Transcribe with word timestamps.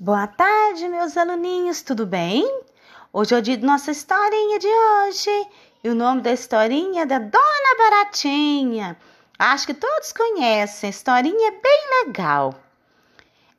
Boa 0.00 0.28
tarde, 0.28 0.86
meus 0.86 1.16
aluninhos, 1.16 1.82
tudo 1.82 2.06
bem? 2.06 2.62
Hoje 3.12 3.34
é 3.34 3.38
o 3.38 3.42
dia 3.42 3.56
de 3.56 3.66
nossa 3.66 3.90
historinha 3.90 4.56
de 4.56 4.68
hoje. 4.68 5.48
E 5.82 5.88
o 5.88 5.94
nome 5.94 6.20
da 6.20 6.30
historinha 6.30 7.02
é 7.02 7.04
da 7.04 7.18
Dona 7.18 7.76
Baratinha. 7.76 8.96
Acho 9.36 9.66
que 9.66 9.74
todos 9.74 10.12
conhecem, 10.12 10.86
a 10.86 10.90
historinha 10.90 11.48
é 11.48 11.50
bem 11.50 12.04
legal. 12.04 12.54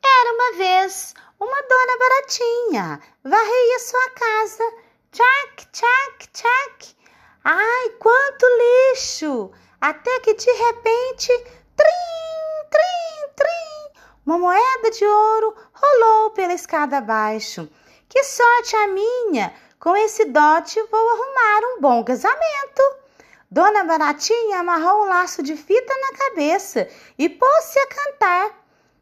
Era 0.02 0.32
uma 0.32 0.56
vez 0.56 1.14
uma 1.38 1.62
Dona 1.62 1.98
Baratinha, 1.98 3.00
varria 3.22 3.78
sua 3.80 4.10
casa. 4.12 4.64
Tchac, 5.12 5.66
tchac, 5.72 6.28
tchac. 6.32 6.96
Ai, 7.44 7.90
quanto 7.98 8.46
lixo! 8.94 9.50
Até 9.78 10.20
que 10.20 10.32
de 10.32 10.50
repente, 10.50 11.28
trim, 11.76 12.68
trim, 12.70 13.34
trim, 13.36 13.69
uma 14.30 14.38
moeda 14.38 14.90
de 14.92 15.04
ouro 15.04 15.56
rolou 15.74 16.30
pela 16.30 16.54
escada 16.54 16.98
abaixo. 16.98 17.68
Que 18.08 18.22
sorte 18.22 18.76
a 18.76 18.86
minha! 18.86 19.52
Com 19.80 19.96
esse 19.96 20.26
dote 20.26 20.80
vou 20.88 21.08
arrumar 21.10 21.74
um 21.74 21.80
bom 21.80 22.04
casamento. 22.04 22.82
Dona 23.50 23.82
Baratinha 23.82 24.60
amarrou 24.60 25.02
um 25.02 25.08
laço 25.08 25.42
de 25.42 25.56
fita 25.56 25.92
na 25.96 26.16
cabeça 26.16 26.88
e 27.18 27.28
pôs-se 27.28 27.78
a 27.80 27.86
cantar. 27.88 28.50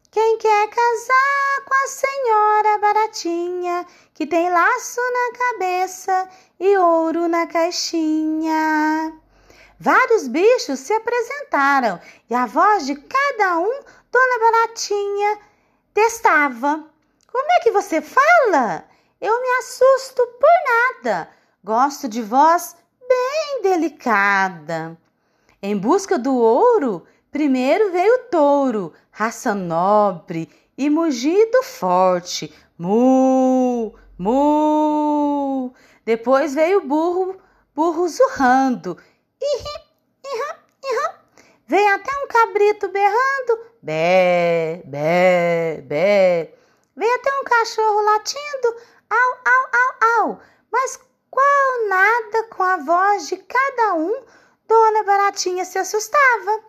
Quem 0.09 0.39
quer 0.39 0.67
casar 0.67 1.65
com 1.65 1.75
a 1.75 1.87
senhora 1.87 2.77
Baratinha, 2.79 3.85
que 4.15 4.25
tem 4.25 4.49
laço 4.49 4.99
na 4.99 5.37
cabeça 5.37 6.29
e 6.59 6.75
ouro 6.75 7.27
na 7.27 7.45
caixinha? 7.45 9.13
Vários 9.79 10.27
bichos 10.27 10.79
se 10.79 10.91
apresentaram 10.91 12.01
e 12.29 12.35
a 12.35 12.45
voz 12.45 12.85
de 12.85 12.95
cada 12.95 13.59
um, 13.59 13.79
Dona 14.11 14.39
Baratinha, 14.39 15.39
testava. 15.93 16.83
Como 17.31 17.51
é 17.51 17.59
que 17.59 17.71
você 17.71 18.01
fala? 18.01 18.85
Eu 19.21 19.41
me 19.41 19.49
assusto 19.59 20.25
por 20.39 21.03
nada. 21.03 21.29
Gosto 21.63 22.07
de 22.07 22.21
voz 22.21 22.75
bem 23.07 23.61
delicada. 23.61 24.97
Em 25.61 25.77
busca 25.77 26.17
do 26.17 26.35
ouro, 26.35 27.05
primeiro 27.31 27.91
veio 27.91 28.15
o 28.15 28.23
touro, 28.29 28.93
raça 29.11 29.53
nobre 29.53 30.49
e 30.77 30.89
mugido 30.89 31.61
forte. 31.61 32.51
Mu, 32.77 33.93
mu. 34.17 35.73
Depois 36.03 36.55
veio 36.55 36.79
o 36.79 36.87
burro, 36.87 37.37
burro 37.75 38.07
zurrando. 38.07 38.97
Iham. 39.39 39.78
Veio 41.69 41.93
até 41.93 42.11
um 42.17 42.27
cabrito 42.27 42.87
berrando. 42.87 43.59
Bé, 43.79 44.81
bé, 44.85 45.83
bé. 45.85 46.55
Veio 46.95 47.15
até 47.15 47.31
um 47.39 47.43
cachorro 47.43 48.01
latindo. 48.01 48.75
Au, 49.07 49.37
au, 49.45 49.69
au, 49.73 50.29
au. 50.31 50.39
Mas 50.71 50.99
qual 51.29 51.87
nada 51.87 52.43
com 52.45 52.63
a 52.63 52.77
voz 52.77 53.27
de 53.27 53.37
cada 53.37 53.93
um, 53.93 54.23
Dona 54.67 55.03
Baratinha 55.03 55.63
se 55.63 55.77
assustava. 55.77 56.59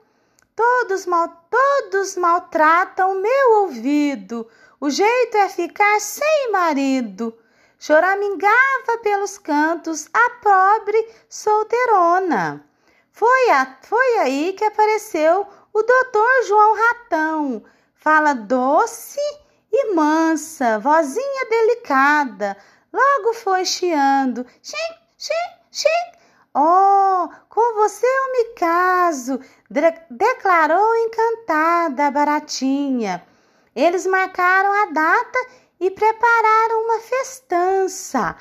Todos, 0.54 1.06
mal, 1.06 1.46
todos 1.48 2.16
maltratam 2.16 3.22
meu 3.22 3.52
ouvido. 3.62 4.46
O 4.78 4.90
jeito 4.90 5.34
é 5.38 5.48
ficar 5.48 5.98
sem 5.98 6.52
marido. 6.52 7.34
Choramingava 7.78 8.98
pelos 9.02 9.38
cantos 9.38 10.10
a 10.12 10.30
pobre 10.42 11.08
solteirona. 11.26 12.69
Foi, 13.20 13.50
a, 13.50 13.76
foi 13.82 14.18
aí 14.20 14.54
que 14.54 14.64
apareceu 14.64 15.46
o 15.74 15.82
doutor 15.82 16.44
João 16.48 16.74
Ratão. 16.74 17.62
Fala 17.94 18.32
doce 18.32 19.20
e 19.70 19.92
mansa, 19.92 20.78
vozinha 20.78 21.46
delicada. 21.50 22.56
Logo 22.90 23.34
foi 23.34 23.66
chiando. 23.66 24.46
Xim, 24.62 24.94
xim, 25.18 25.34
xim. 25.70 26.12
Oh, 26.54 27.28
com 27.50 27.74
você 27.74 28.06
eu 28.06 28.32
me 28.32 28.54
caso, 28.54 29.38
de 29.68 29.82
declarou 30.08 30.96
encantada 30.96 32.06
a 32.06 32.10
baratinha. 32.10 33.22
Eles 33.76 34.06
marcaram 34.06 34.72
a 34.72 34.86
data 34.92 35.38
e 35.78 35.90
prepararam 35.90 36.84
uma 36.86 37.00
festança 37.00 38.34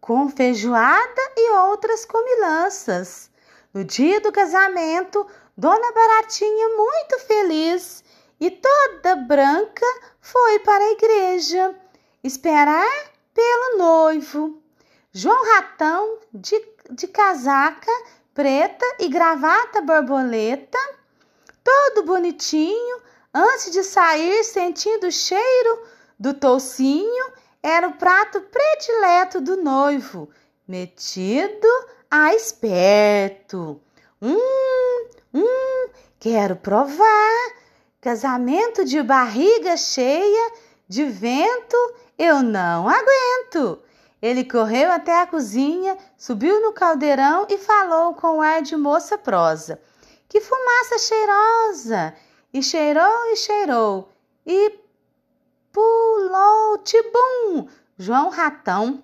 com 0.00 0.30
feijoada 0.30 1.22
e 1.36 1.52
outras 1.52 2.06
comilanças. 2.06 3.30
No 3.72 3.84
dia 3.84 4.20
do 4.20 4.30
casamento, 4.30 5.26
Dona 5.56 5.92
Baratinha, 5.92 6.68
muito 6.76 7.18
feliz 7.20 8.04
e 8.38 8.50
toda 8.50 9.16
branca, 9.16 9.86
foi 10.20 10.58
para 10.58 10.84
a 10.84 10.92
igreja 10.92 11.74
esperar 12.22 13.10
pelo 13.32 13.78
noivo. 13.78 14.62
João 15.10 15.42
Ratão, 15.54 16.18
de, 16.34 16.62
de 16.90 17.06
casaca 17.06 17.90
preta 18.34 18.84
e 18.98 19.08
gravata 19.08 19.80
borboleta, 19.80 20.78
todo 21.64 22.04
bonitinho, 22.04 23.00
antes 23.32 23.70
de 23.70 23.82
sair 23.82 24.44
sentindo 24.44 25.06
o 25.06 25.12
cheiro 25.12 25.82
do 26.18 26.34
toucinho, 26.34 27.32
era 27.62 27.88
o 27.88 27.94
prato 27.94 28.40
predileto 28.40 29.40
do 29.40 29.56
noivo, 29.56 30.28
metido 30.66 31.68
a 32.12 32.34
esperto. 32.34 33.80
Hum, 34.20 35.08
hum, 35.32 35.88
quero 36.20 36.56
provar. 36.56 37.54
Casamento 38.02 38.84
de 38.84 39.02
barriga 39.02 39.78
cheia, 39.78 40.52
de 40.86 41.04
vento, 41.04 41.94
eu 42.18 42.42
não 42.42 42.86
aguento. 42.86 43.80
Ele 44.20 44.44
correu 44.44 44.92
até 44.92 45.22
a 45.22 45.26
cozinha, 45.26 45.96
subiu 46.18 46.60
no 46.60 46.74
caldeirão 46.74 47.46
e 47.48 47.56
falou 47.56 48.12
com 48.12 48.42
ar 48.42 48.60
de 48.60 48.76
moça 48.76 49.16
prosa. 49.16 49.80
Que 50.28 50.38
fumaça 50.38 50.98
cheirosa! 50.98 52.14
E 52.52 52.62
cheirou 52.62 53.32
e 53.32 53.36
cheirou. 53.36 54.12
E 54.44 54.78
pulou, 55.72 56.76
tibum! 56.84 57.68
João 57.96 58.28
Ratão 58.28 59.02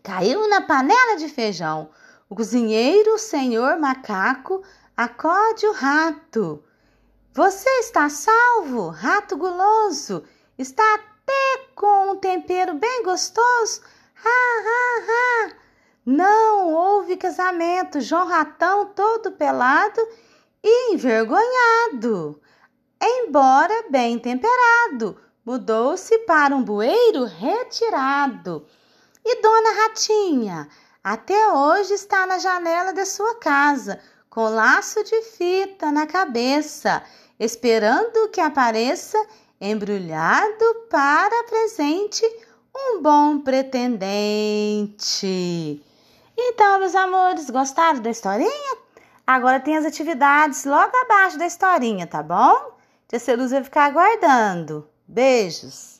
caiu 0.00 0.48
na 0.48 0.60
panela 0.60 1.16
de 1.16 1.28
feijão. 1.28 1.90
O 2.28 2.34
cozinheiro, 2.34 3.16
senhor 3.18 3.78
macaco, 3.78 4.60
acode 4.96 5.64
o 5.64 5.72
rato. 5.72 6.64
Você 7.32 7.70
está 7.78 8.08
salvo, 8.08 8.88
rato 8.88 9.36
guloso. 9.36 10.24
Está 10.58 10.82
até 10.94 11.68
com 11.76 12.10
um 12.10 12.16
tempero 12.16 12.74
bem 12.74 13.04
gostoso. 13.04 13.80
Ha, 14.24 14.28
ha, 14.28 15.04
ha. 15.08 15.52
Não 16.04 16.72
houve 16.74 17.16
casamento. 17.16 18.00
João 18.00 18.26
Ratão 18.26 18.86
todo 18.86 19.30
pelado 19.30 20.00
e 20.64 20.94
envergonhado. 20.94 22.42
Embora 23.00 23.84
bem 23.88 24.18
temperado, 24.18 25.16
mudou-se 25.44 26.18
para 26.20 26.56
um 26.56 26.64
bueiro 26.64 27.24
retirado. 27.24 28.66
E 29.24 29.40
Dona 29.40 29.82
Ratinha 29.82 30.68
até 31.06 31.52
hoje 31.52 31.94
está 31.94 32.26
na 32.26 32.36
janela 32.36 32.92
de 32.92 33.04
sua 33.04 33.36
casa, 33.36 34.00
com 34.28 34.48
laço 34.48 35.04
de 35.04 35.22
fita 35.22 35.92
na 35.92 36.04
cabeça, 36.04 37.00
esperando 37.38 38.28
que 38.30 38.40
apareça 38.40 39.16
embrulhado 39.60 40.64
para 40.90 41.44
presente 41.44 42.26
um 42.74 43.00
bom 43.00 43.38
pretendente. 43.38 44.10
Então, 46.36 46.80
meus 46.80 46.96
amores, 46.96 47.50
gostaram 47.50 48.00
da 48.00 48.10
historinha? 48.10 48.76
Agora 49.24 49.60
tem 49.60 49.76
as 49.76 49.84
atividades 49.84 50.64
logo 50.64 50.90
abaixo 51.04 51.38
da 51.38 51.46
historinha, 51.46 52.08
tá 52.08 52.20
bom? 52.20 52.72
Tia 53.06 53.20
Celuz 53.20 53.52
vai 53.52 53.62
ficar 53.62 53.84
aguardando. 53.84 54.90
Beijos! 55.06 55.95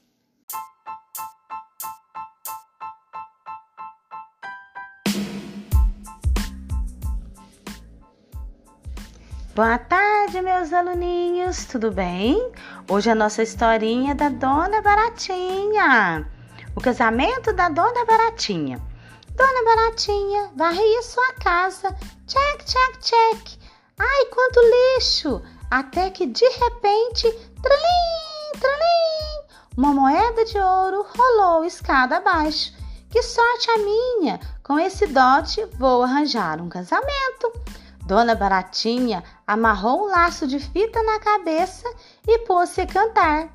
Boa 9.56 9.78
tarde, 9.78 10.42
meus 10.42 10.70
aluninhos, 10.70 11.64
tudo 11.64 11.90
bem? 11.90 12.52
Hoje 12.90 13.08
a 13.08 13.14
nossa 13.14 13.42
historinha 13.42 14.10
é 14.10 14.14
da 14.14 14.28
Dona 14.28 14.82
Baratinha. 14.82 16.30
O 16.76 16.80
casamento 16.82 17.54
da 17.54 17.70
Dona 17.70 18.04
Baratinha. 18.04 18.78
Dona 19.34 19.64
Baratinha 19.64 20.50
varria 20.54 21.02
sua 21.02 21.32
casa. 21.42 21.88
Check, 22.26 22.66
check, 22.66 23.00
check. 23.00 23.58
Ai, 23.98 24.26
quanto 24.26 24.60
lixo! 24.60 25.40
Até 25.70 26.10
que 26.10 26.26
de 26.26 26.44
repente, 26.44 27.32
tralim, 27.62 28.60
tralim, 28.60 29.56
uma 29.74 29.94
moeda 29.94 30.44
de 30.44 30.58
ouro 30.58 31.06
rolou 31.16 31.64
escada 31.64 32.18
abaixo. 32.18 32.74
Que 33.08 33.22
sorte 33.22 33.70
a 33.70 33.78
minha! 33.78 34.38
Com 34.62 34.78
esse 34.78 35.06
dote 35.06 35.64
vou 35.78 36.02
arranjar 36.02 36.60
um 36.60 36.68
casamento. 36.68 37.50
Dona 38.06 38.36
Baratinha 38.36 39.24
amarrou 39.44 40.04
um 40.04 40.10
laço 40.10 40.46
de 40.46 40.60
fita 40.60 41.02
na 41.02 41.18
cabeça 41.18 41.92
e 42.24 42.38
pôs-se 42.46 42.80
a 42.80 42.86
cantar. 42.86 43.48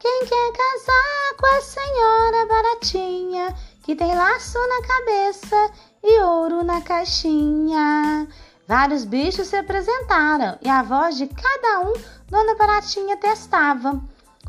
Quem 0.00 0.24
quer 0.24 0.52
casar 0.52 1.36
com 1.38 1.46
a 1.46 1.60
senhora 1.60 2.46
baratinha, 2.46 3.54
que 3.82 3.94
tem 3.94 4.14
laço 4.16 4.58
na 4.58 4.86
cabeça 4.86 5.70
e 6.02 6.22
ouro 6.22 6.64
na 6.64 6.80
caixinha. 6.80 8.26
Vários 8.66 9.04
bichos 9.04 9.48
se 9.48 9.56
apresentaram 9.56 10.58
e 10.62 10.68
a 10.70 10.82
voz 10.82 11.18
de 11.18 11.26
cada 11.26 11.80
um 11.80 11.92
Dona 12.28 12.54
Baratinha 12.54 13.16
testava. 13.18 14.00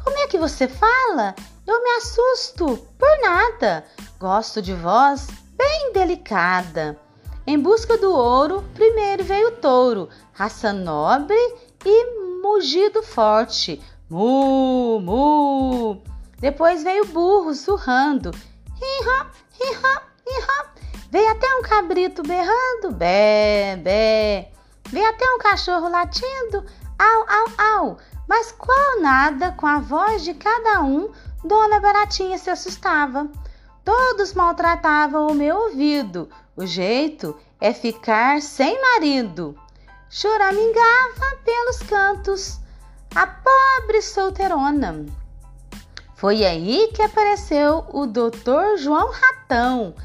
Como 0.04 0.18
é 0.20 0.28
que 0.28 0.38
você 0.38 0.70
fala? 0.70 1.36
Eu 1.68 1.84
me 1.84 1.90
assusto 1.98 2.78
por 2.98 3.22
nada. 3.22 3.86
Gosto 4.18 4.62
de 4.62 4.74
voz 4.74 5.28
bem 5.58 5.92
delicada. 5.92 6.98
Em 7.50 7.58
busca 7.58 7.98
do 7.98 8.14
ouro, 8.14 8.64
primeiro 8.76 9.24
veio 9.24 9.48
o 9.48 9.52
touro, 9.54 10.08
raça 10.34 10.72
nobre 10.72 11.36
e 11.84 12.40
mugido 12.44 13.02
forte. 13.02 13.82
Mu, 14.08 15.00
mu. 15.00 16.00
Depois 16.38 16.84
veio 16.84 17.06
o 17.06 17.08
burro 17.08 17.56
surrando. 17.56 18.30
Hi-hop, 18.80 19.32
hi-hop, 19.60 20.04
hi-hop. 20.28 20.70
Veio 21.10 21.32
até 21.32 21.48
um 21.56 21.64
cabrito 21.64 22.22
berrando, 22.22 22.92
bé, 22.92 23.78
bé. 23.78 24.52
Veio 24.92 25.10
até 25.10 25.26
um 25.34 25.40
cachorro 25.40 25.90
latindo, 25.90 26.64
au, 27.00 27.26
au, 27.28 27.88
au. 27.88 27.98
Mas 28.28 28.52
qual 28.52 29.02
nada, 29.02 29.54
com 29.54 29.66
a 29.66 29.80
voz 29.80 30.24
de 30.24 30.36
cada 30.36 30.84
um, 30.84 31.10
Dona 31.44 31.80
Baratinha 31.80 32.38
se 32.38 32.52
assustava. 32.52 33.28
Todos 33.84 34.36
maltratavam 34.36 35.30
o 35.30 35.34
meu 35.34 35.56
ouvido. 35.56 36.30
O 36.60 36.66
jeito 36.66 37.40
é 37.62 37.74
ficar 37.74 38.42
sem 38.42 38.82
marido. 38.82 39.58
Choramingava 40.10 41.38
pelos 41.46 41.78
cantos 41.84 42.60
a 43.16 43.26
pobre 43.26 44.02
solteirona. 44.02 45.06
Foi 46.16 46.44
aí 46.44 46.92
que 46.94 47.02
apareceu 47.02 47.86
o 47.94 48.06
doutor 48.06 48.78
João 48.78 49.10
Ratão 49.10 49.96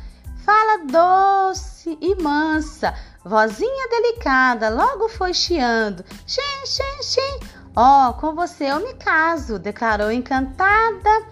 Fala 0.44 0.84
doce 0.84 1.96
e 2.02 2.14
mansa, 2.22 2.94
vozinha 3.24 3.88
delicada, 3.88 4.68
logo 4.68 5.08
foi 5.08 5.32
chiando. 5.32 6.04
Xin, 6.26 6.66
xin, 6.66 7.02
xin. 7.02 7.48
Ó, 7.74 8.10
oh, 8.10 8.14
com 8.14 8.34
você 8.34 8.66
eu 8.70 8.78
me 8.78 8.92
caso, 8.94 9.58
declarou 9.58 10.12
encantada 10.12 11.26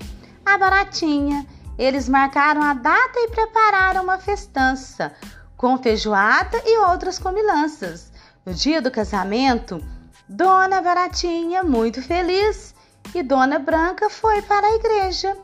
a 0.46 0.56
baratinha. 0.56 1.46
Eles 1.78 2.08
marcaram 2.08 2.62
a 2.62 2.74
data 2.74 3.18
e 3.18 3.28
prepararam 3.28 4.02
uma 4.02 4.18
festança, 4.18 5.12
com 5.56 5.78
feijoada 5.78 6.60
e 6.64 6.78
outras 6.78 7.18
comilanças. 7.18 8.12
No 8.44 8.52
dia 8.52 8.82
do 8.82 8.90
casamento, 8.90 9.82
Dona 10.28 10.80
Baratinha, 10.80 11.62
muito 11.62 12.02
feliz, 12.02 12.74
e 13.14 13.22
Dona 13.22 13.58
Branca 13.58 14.08
foi 14.08 14.42
para 14.42 14.66
a 14.66 14.74
igreja. 14.74 15.36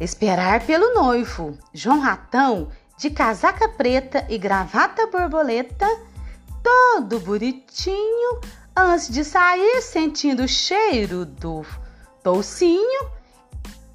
Esperar 0.00 0.60
pelo 0.66 0.94
noivo. 0.94 1.56
João 1.72 2.00
Ratão, 2.00 2.70
de 2.98 3.10
casaca 3.10 3.68
preta 3.68 4.26
e 4.28 4.38
gravata 4.38 5.06
borboleta, 5.06 5.86
todo 6.62 7.20
bonitinho, 7.20 8.40
antes 8.76 9.08
de 9.08 9.24
sair 9.24 9.80
sentindo 9.82 10.44
o 10.44 10.48
cheiro 10.48 11.24
do 11.24 11.64
toucinho, 12.22 13.15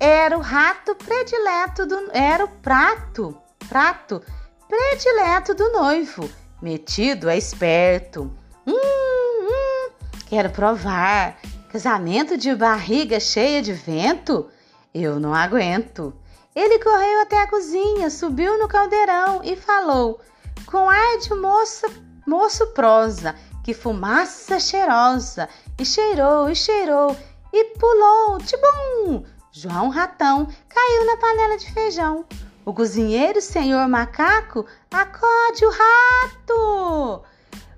era 0.04 0.36
o 0.36 0.42
rato 0.42 0.96
predileto 0.96 1.86
do 1.86 2.10
era 2.12 2.44
o 2.44 2.48
prato, 2.48 3.38
prato 3.70 4.20
predileto 4.68 5.54
do 5.54 5.72
noivo, 5.72 6.28
metido 6.60 7.30
a 7.30 7.36
esperto. 7.36 8.36
Hum, 8.66 8.74
hum, 8.74 9.92
quero 10.26 10.50
provar. 10.50 11.38
Casamento 11.72 12.36
de 12.36 12.56
barriga 12.56 13.20
cheia 13.20 13.62
de 13.62 13.74
vento? 13.74 14.50
Eu 14.92 15.20
não 15.20 15.36
aguento. 15.36 16.12
Ele 16.56 16.80
correu 16.80 17.22
até 17.22 17.40
a 17.40 17.48
cozinha, 17.48 18.10
subiu 18.10 18.58
no 18.58 18.68
caldeirão 18.68 19.42
e 19.44 19.56
falou, 19.56 20.20
com 20.66 20.90
ar 20.90 21.20
de 21.20 21.32
moça, 21.36 21.88
moço 22.26 22.66
prosa, 22.74 23.36
que 23.64 23.72
fumaça 23.72 24.60
cheirosa, 24.60 25.48
e 25.78 25.86
cheirou, 25.86 26.50
e 26.50 26.56
cheirou, 26.56 27.16
e 27.54 27.66
pulou, 27.78 28.40
tibum! 28.40 29.24
João 29.52 29.90
Ratão 29.90 30.48
caiu 30.70 31.06
na 31.06 31.18
panela 31.18 31.58
de 31.58 31.72
feijão. 31.74 32.26
O 32.66 32.74
cozinheiro, 32.74 33.42
senhor 33.42 33.88
macaco, 33.88 34.66
acode 34.92 35.66
o 35.66 35.72
rato! 35.72 37.24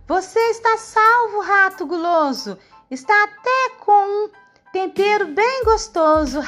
Você 0.08 0.40
está 0.52 0.78
salvo, 0.78 1.42
rato 1.42 1.86
guloso! 1.86 2.58
Está 2.92 3.24
até 3.24 3.76
com 3.80 4.26
um 4.26 4.30
Tempero 4.74 5.28
bem 5.28 5.64
gostoso. 5.66 6.40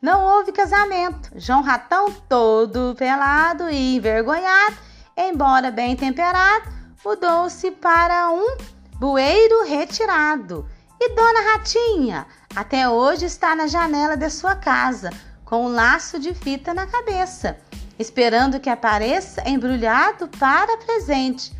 Não 0.00 0.24
houve 0.24 0.52
casamento. 0.52 1.30
João 1.34 1.60
Ratão, 1.60 2.12
todo 2.28 2.94
pelado 2.96 3.68
e 3.68 3.96
envergonhado, 3.96 4.76
embora 5.16 5.72
bem 5.72 5.96
temperado, 5.96 6.70
mudou-se 7.04 7.68
para 7.72 8.30
um 8.30 8.56
bueiro 8.94 9.64
retirado. 9.64 10.64
E 11.00 11.08
Dona 11.16 11.52
Ratinha 11.52 12.28
até 12.54 12.88
hoje 12.88 13.24
está 13.24 13.56
na 13.56 13.66
janela 13.66 14.16
de 14.16 14.28
sua 14.28 14.54
casa, 14.54 15.10
com 15.44 15.66
um 15.66 15.72
laço 15.72 16.18
de 16.18 16.34
fita 16.34 16.74
na 16.74 16.86
cabeça, 16.86 17.56
esperando 17.98 18.60
que 18.60 18.70
apareça 18.70 19.48
embrulhado 19.48 20.28
para 20.38 20.76
presente. 20.78 21.52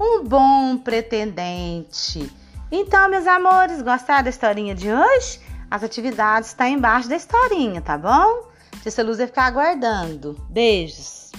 Um 0.00 0.24
bom 0.24 0.78
pretendente. 0.78 2.32
Então, 2.70 3.08
meus 3.08 3.26
amores, 3.26 3.82
gostaram 3.82 4.24
da 4.24 4.30
historinha 4.30 4.74
de 4.74 4.92
hoje? 4.92 5.40
As 5.70 5.82
atividades 5.82 6.50
estão 6.50 6.66
tá 6.66 6.72
embaixo 6.72 7.08
da 7.08 7.16
historinha, 7.16 7.80
tá 7.80 7.98
bom? 7.98 8.48
Tia 8.82 9.04
Luz 9.04 9.18
vai 9.18 9.26
ficar 9.26 9.46
aguardando. 9.46 10.34
Beijos. 10.48 11.30